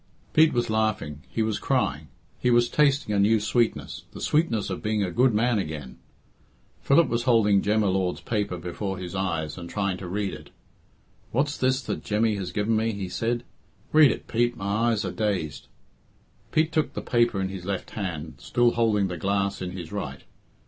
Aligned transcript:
Pete 0.33 0.51
was 0.51 0.71
laughing; 0.71 1.21
he 1.29 1.43
was 1.43 1.59
crying; 1.59 2.07
he 2.39 2.49
was 2.49 2.69
tasting 2.69 3.13
a 3.13 3.19
new 3.19 3.39
sweetness 3.39 4.05
the 4.13 4.19
sweetness 4.19 4.71
of 4.71 4.81
being 4.81 5.03
a 5.03 5.11
good 5.11 5.31
man 5.31 5.59
again. 5.59 5.99
Philip 6.81 7.07
was 7.07 7.25
holding 7.25 7.61
Jem 7.61 7.81
y 7.81 7.87
Lord's 7.87 8.21
paper 8.21 8.57
before 8.57 8.97
his 8.97 9.13
eyes, 9.13 9.59
and 9.59 9.69
trying 9.69 9.97
to 9.97 10.07
read 10.07 10.33
it. 10.33 10.49
"What's 11.31 11.55
this 11.55 11.83
that 11.83 12.03
Jemmy 12.03 12.33
has 12.37 12.51
given 12.51 12.75
me?" 12.75 12.93
he 12.93 13.09
said. 13.09 13.43
"Read 13.93 14.09
it, 14.09 14.25
Pete. 14.27 14.57
My 14.57 14.89
eyes 14.89 15.05
are 15.05 15.11
dazed." 15.11 15.67
Pete 16.51 16.71
took 16.71 16.93
the 16.93 17.03
paper 17.03 17.39
in 17.39 17.49
his 17.49 17.65
left 17.65 17.91
hand, 17.91 18.33
still 18.39 18.71
holding 18.71 19.07
the 19.07 19.17
glass 19.17 19.61
in 19.61 19.69
his 19.69 19.91
right. 19.91 20.23